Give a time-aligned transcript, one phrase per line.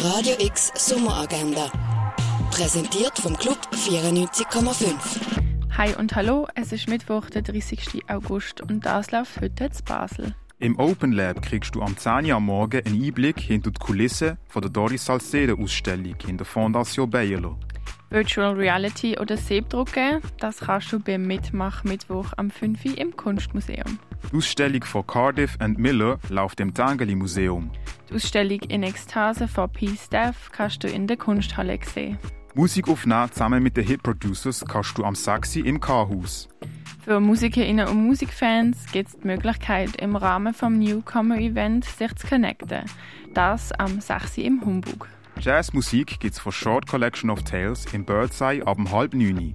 [0.00, 1.72] Radio X Sommeragenda.
[2.52, 4.94] Präsentiert vom Club 94,5.
[5.76, 8.04] Hi und hallo, es ist Mittwoch, der 30.
[8.08, 10.34] August und das läuft heute in Basel.
[10.60, 14.38] Im Open Lab kriegst du am 10 Uhr am Morgen einen Einblick hinter die Kulissen
[14.46, 17.58] von der Doris Salcedo Ausstellung in der Fondation Bayerlo.
[18.10, 22.84] Virtual Reality oder Sebdrucken, das kannst du beim Mitmach-Mittwoch am 5.
[22.84, 23.98] Uhr im Kunstmuseum.
[24.30, 27.72] Die Ausstellung von Cardiff and Miller läuft im Tangeli Museum.
[28.08, 32.18] Die Ausstellung in Ekstase von Peace Death kannst du in der Kunsthalle sehen.
[32.54, 36.48] Musikaufnahmen zusammen mit den Hit Producers kannst du am Saxi im K-Haus.
[37.04, 42.84] Für Musikerinnen und Musikfans gibt es die Möglichkeit, im Rahmen des Newcomer-Event sich zu connecten.
[43.34, 45.08] Das am Saxi im Humbug.
[45.40, 49.54] Jazzmusik gibt's von Short Collection of Tales im Birdseye ab halb neun.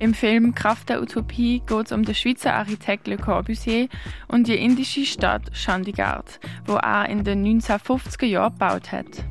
[0.00, 3.86] Im Film Kraft der Utopie geht es um den Schweizer Architekt Le Corbusier
[4.28, 6.24] und die indische Stadt Chandigarh,
[6.64, 9.24] wo er in den 1950er Jahren gebaut hat.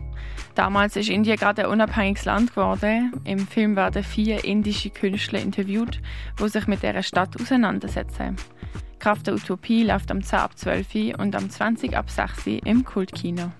[0.53, 3.13] Damals ist Indien gerade ein unabhängiges Land geworden.
[3.23, 6.01] Im Film werden vier indische Künstler interviewt,
[6.39, 8.35] die sich mit dieser Stadt auseinandersetzen.
[8.99, 12.65] Kraft der Utopie läuft am 10 ab 12 Uhr und am 20 ab 6 Uhr
[12.67, 13.51] im Kultkino.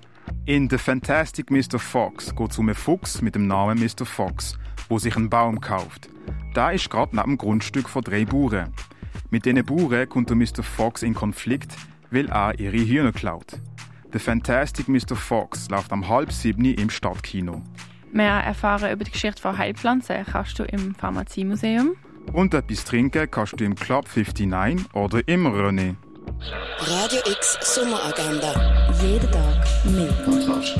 [0.46, 1.80] In The Fantastic Mr.
[1.80, 4.06] Fox geht es um einen Fuchs mit dem Namen Mr.
[4.06, 6.10] Fox, wo sich einen Baum kauft.
[6.54, 8.74] Da ist gerade neben dem Grundstück von drei Bauern.
[9.30, 10.64] Mit diesen Bauern kommt der Mr.
[10.64, 11.76] Fox in Konflikt,
[12.12, 13.60] weil er ihre Hühner klaut.
[14.12, 15.16] The Fantastic Mr.
[15.16, 17.62] Fox läuft am halb sieben im Stadtkino.
[18.12, 21.96] Mehr erfahren über die Geschichte von Heilpflanzen kannst du im Pharmaziemuseum.
[22.34, 25.96] Und etwas trinken kannst du im Club 59 oder im René.
[26.82, 28.92] Radio X Sommeragenda.
[29.02, 30.14] Jeden Tag mehr.
[30.26, 30.80] Kontrast.